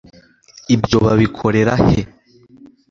ibyo 0.75 0.97
babikorera 1.05 1.73
he 1.85 1.99